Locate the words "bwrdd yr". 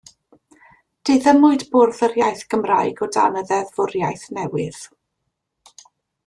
1.75-2.15